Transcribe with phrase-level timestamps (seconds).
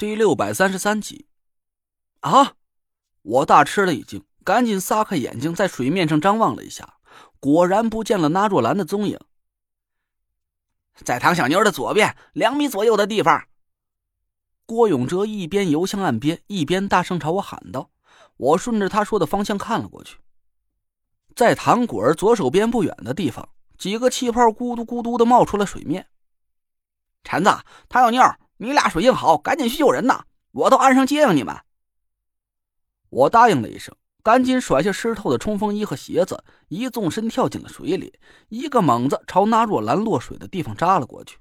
[0.00, 1.26] 第六百三十三集。
[2.20, 2.54] 啊！
[3.20, 6.94] 我大吃了一惊，赶紧撒开眼睛在水面上张望了一下，
[7.38, 9.20] 果然不见了那若兰的踪影。
[10.94, 13.46] 在唐小妞的左边两米左右的地方。
[14.64, 17.90] 郭永哲一边游向岸边，一边大声朝我喊道
[18.38, 20.16] ：“我顺着他说的方向看了过去，
[21.36, 23.46] 在唐果儿左手边不远的地方，
[23.76, 26.08] 几个气泡咕嘟咕嘟的冒出了水面。
[27.22, 27.50] 陈子、
[27.90, 28.22] 唐小妞，
[28.62, 30.24] 你俩水性好，赶紧去救人呐！
[30.52, 31.56] 我到岸上接应你们。”
[33.08, 38.12] 我答应了一声，赶紧甩下湿透的冲锋衣和鞋子，一纵身跳进了水里，
[38.50, 41.38] 一个猛子朝那若兰落水的地方扎了过去。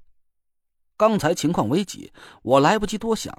[0.95, 3.37] 刚才情况危急，我来不及多想。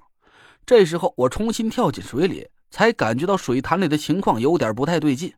[0.67, 5.33] 这时候我重新跳进水里，才感觉到水潭里的情况有点不太对劲。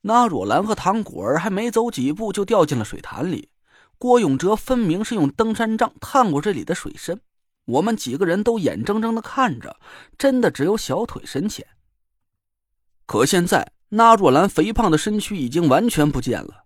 [0.00, 3.50] 那若兰和唐果儿还没走几步就掉进了水潭里，
[4.00, 7.20] 郭永哲分明是用登山杖探过这里的水深，
[7.66, 9.76] 我们几个人都眼睁睁的看着，
[10.16, 11.66] 真的只有小腿深浅。
[13.04, 16.64] 可现在那若兰肥胖的身躯已经完全不见了，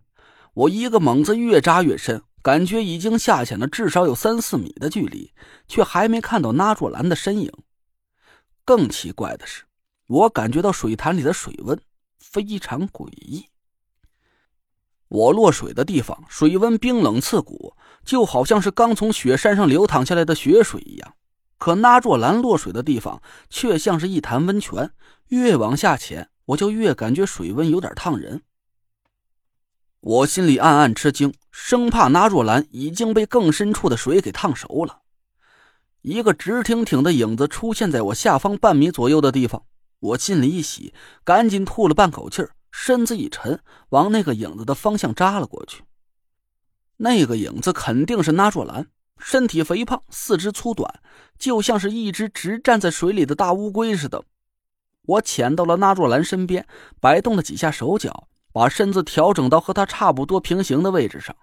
[0.54, 2.22] 我一个猛子越扎越深。
[2.40, 5.32] 感觉已经下潜了至少有三四米的距离，
[5.66, 7.50] 却还没看到那若兰的身影。
[8.64, 9.64] 更奇怪的是，
[10.06, 11.80] 我感觉到水潭里的水温
[12.18, 13.46] 非常诡异。
[15.14, 21.14] 我落水的地方水温冰冷刺骨，就好像是刚从雪山上流淌下来的雪水一样。
[21.56, 24.90] 可那若兰落水的地方却像是一潭温泉，
[25.28, 28.42] 越往下潜，我就越感觉水温有点烫人。
[30.00, 35.02] 我心里暗暗吃惊，生怕那若兰已经被更深处的水给烫熟了。
[36.02, 39.62] 一个直挺挺的影子出现在我下方半米左右的地方，
[40.00, 40.92] 我心里一喜，
[41.22, 45.84] 赶紧吐了半口气儿身子一沉，往那个影子的方向扎了过去。
[46.96, 51.00] 那个影子肯定是那若兰，身体肥胖，四肢粗短，
[51.38, 54.24] 就像是一只直站在水里的大乌龟似的。
[55.02, 56.66] 我潜到了那若兰身边，
[57.00, 58.28] 摆动了几下手脚。
[58.52, 61.34] 把身子调整到和他差不多平行的位置上。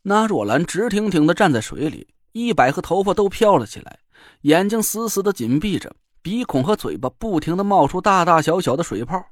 [0.00, 3.98] 那若兰直挺挺的站在水里，衣摆和头发都飘了起来，
[4.42, 9.22] 眼睛死死的紧闭着，鼻孔和嘴巴不停的冒出大大小小的水泡。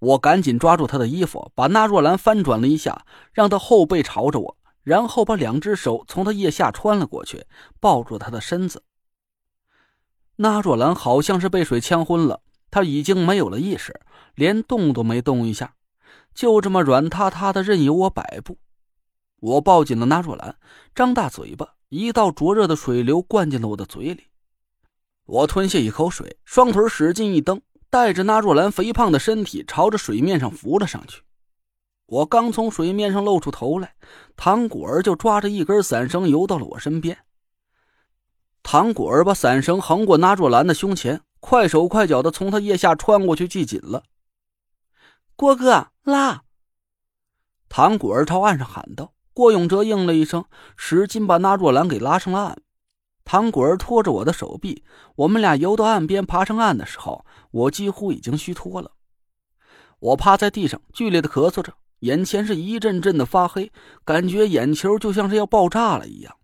[0.00, 7.46] 我赶紧抓住他的衣服，把那若兰翻转了一下，让他后背朝着我，然后把两只手从他腋下穿了过去，
[7.78, 8.82] 抱住他的身子。
[10.36, 12.40] 那若兰好像是被水呛昏了。
[12.72, 14.00] 他已经没有了意识，
[14.36, 15.74] 连动都没动一下，
[16.32, 18.58] 就这么软塌塌的任由我摆布。
[19.40, 20.54] 我抱紧了那若兰，
[20.94, 24.28] 张大嘴巴，一道灼热的水流灌进了我的嘴里。
[25.24, 27.60] 我吞下一口水，双腿使劲一蹬，
[27.90, 31.22] 带着那若兰肥胖的身体朝着水面上浮了上去。
[32.06, 33.94] 我刚从水面上露出头来，
[34.36, 37.18] 唐果儿就抓着一根伞绳游到了我身边。
[38.62, 41.20] 唐果儿把伞绳横过那若兰的胸前。
[41.42, 44.02] 快手快脚的从他腋下穿过去，系紧了。
[45.34, 46.42] 郭哥拉！
[47.70, 49.14] 唐果儿朝岸上喊道。
[49.32, 50.44] 郭永哲应了一声，
[50.76, 52.62] 使劲把那若兰给拉上了岸。
[53.24, 54.82] 唐果儿拖着我的手臂，
[55.16, 58.92] 我们俩游到岸边，爬上岸的时候，我几乎已经虚脱了。
[59.98, 63.70] 我趴在地上，剧烈的咳嗽着，眼前是一阵阵的发黑，
[64.04, 66.36] 感觉眼球就像是要爆炸了一样。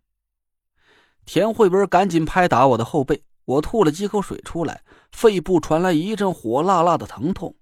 [1.24, 3.22] 田慧文赶紧拍打我的后背。
[3.46, 4.82] 我吐了几口水出来，
[5.12, 7.54] 肺部传来一阵火辣辣的疼痛。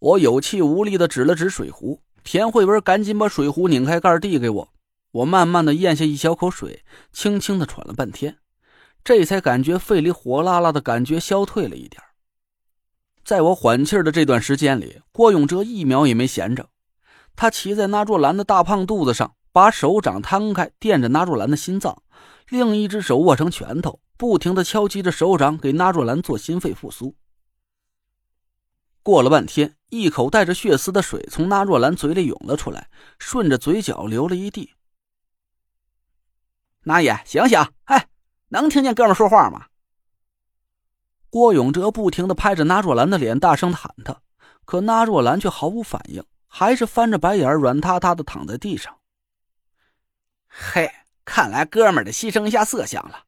[0.00, 4.68] 我有气无力的指了指水壶，田慧文赶紧把水壶拧开盖递给我。
[5.12, 8.38] 我慢慢的咽下一小口水，轻轻的喘了半天，
[9.04, 12.02] 这才感觉肺里火辣辣的感觉消退了一点。
[13.24, 16.70] 在我缓气的这段时间里，郭永哲一秒也没闲着，
[17.36, 22.02] 他骑在那若兰的大胖肚子上，把手掌摊开垫着那若兰的心脏，
[22.48, 24.00] 另一只手握成拳头。
[24.16, 27.16] 不停的敲击着手掌，给那若兰做心肺复苏。
[29.02, 34.74] 过了半天，一口带着血丝的水从那若兰嘴里涌了出来，顺着嘴角流了一地。
[36.84, 37.64] 那也，醒醒！
[37.84, 38.08] 哎，
[38.48, 39.66] 能听见哥们说话吗？
[41.30, 44.20] 郭永哲不停的拍着那若兰的脸，大声的喊他，
[44.64, 48.98] 可那若兰却毫无反应，还是翻着白眼，软塌塌的躺在地上。
[50.48, 50.90] 嘿，
[51.24, 53.24] 看来哥们得牺牲一下色相了。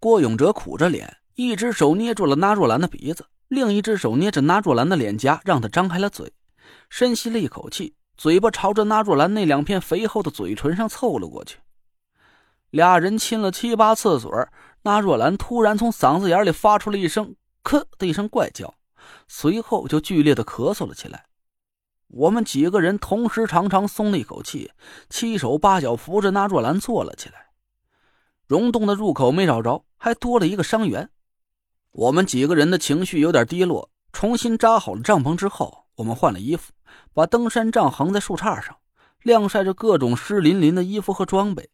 [0.00, 6.32] 郭永哲苦着脸，一只手捏住了那若兰的鼻子，另一只手捏着那若兰的脸颊，让她张开了嘴，
[6.88, 11.58] 深吸了一口气，嘴巴朝着那若兰那两片肥厚的嘴唇上凑了过去。
[12.76, 14.30] 俩人亲了七八次嘴
[14.82, 17.34] 那若兰突然从嗓子眼里发出了一声
[17.64, 18.74] “咳”的一声怪叫，
[19.26, 21.24] 随后就剧烈的咳嗽了起来。
[22.08, 24.70] 我们几个人同时长长松了一口气，
[25.08, 27.46] 七手八脚扶着那若兰坐了起来。
[28.46, 31.08] 溶洞的入口没找着，还多了一个伤员。
[31.92, 33.90] 我们几个人的情绪有点低落。
[34.12, 36.74] 重新扎好了帐篷之后，我们换了衣服，
[37.14, 38.76] 把登山杖横在树杈上，
[39.22, 41.70] 晾晒着各种湿淋淋的衣服和装备。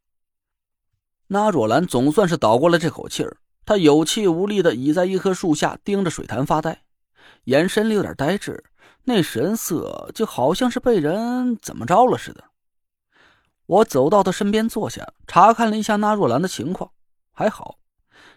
[1.32, 6.82] 那若兰总算是倒过了这口气儿，她有气无力的倚在一棵树下，盯着水潭发呆，
[7.44, 8.62] 眼神里有点呆滞，
[9.04, 12.44] 那神色就好像是被人怎么着了似的。
[13.64, 16.90] 我走到他身边坐下，查看了一下那若兰的情况，
[17.32, 17.78] 还好，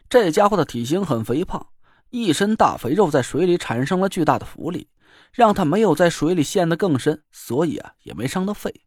[0.07, 1.68] 这家伙的体型很肥胖。
[2.12, 4.88] 一身大肥肉在水里产生了巨大的浮力，
[5.33, 8.86] 让他没有在水里陷得更深，所以啊也没伤到肺。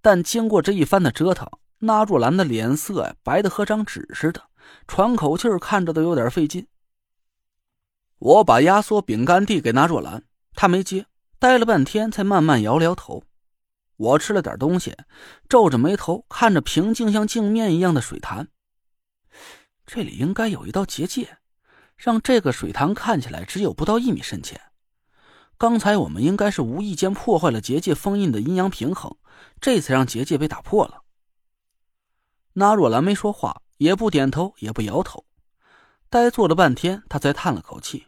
[0.00, 4.42] 但经过这一番的折腾，那若兰的脸色呀白的和张纸似的，
[4.86, 6.66] 喘口气看着都有点费劲。
[8.18, 10.24] 我把压缩饼干递给那若兰，
[10.54, 11.06] 她没接，
[11.38, 13.24] 待了半天才慢慢摇了摇头。
[13.96, 14.96] 我吃了点东西，
[15.48, 18.48] 皱着眉头看着平静像镜面一样的水潭，
[19.86, 21.38] 这里应该有一道结界。
[21.96, 24.60] 让这个水潭看起来只有不到一米深浅。
[25.56, 29.16] 刚才我们应该是无意间破坏了结界封印的阴阳平衡，
[29.62, 31.04] 这才让结界被打破了。
[32.58, 35.26] 那若兰没说话，也不点头，也不摇头，
[36.08, 38.06] 呆坐了半天，他才叹了口气：“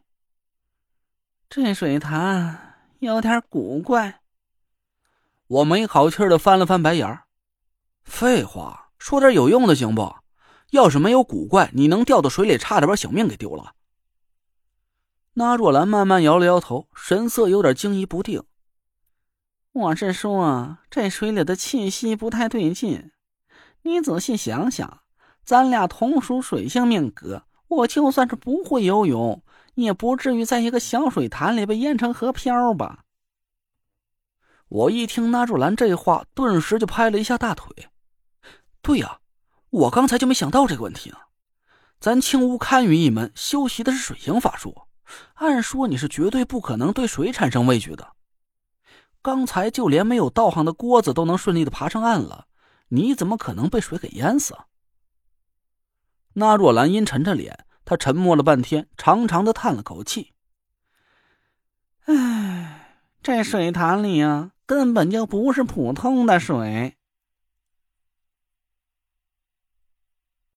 [1.51, 4.23] 这水潭有点古怪。”
[5.49, 7.25] 我没好气的翻了翻白眼儿
[8.05, 10.17] ：“废话，说点有用的行不？
[10.71, 13.75] 要是没有古怪，你能掉到水里，差点把小命给丢了。”
[15.37, 18.43] 那若兰慢慢摇了摇头，神色有点惊疑不定。
[19.73, 23.13] 我是说，这水里的气息不太对劲。
[23.83, 25.01] 你仔细想想，
[25.45, 29.43] 咱俩同属水性命格，我就算是不会游泳，
[29.75, 33.05] 也不至于在一个小水潭里被淹成河漂吧？
[34.69, 37.89] 我一听那若兰这话，顿时就拍了一下大腿。
[38.83, 39.21] 对呀，
[39.71, 41.17] 我刚才就没想到这个问题呢。
[41.99, 44.83] 咱青乌堪舆一门修习的是水行法术。
[45.37, 48.13] 按说你是绝对不可能对水产生畏惧的。
[49.23, 52.47] 刚才就连没有道行的郭子都能顺利的爬上岸了，
[52.89, 54.57] 你怎么可能被水给淹死？
[56.35, 60.35] 那若兰阴沉着脸，她沉默了半天，长长的叹了口气
[62.05, 66.98] ：“唉，这水潭里啊，根本就不是普通的水，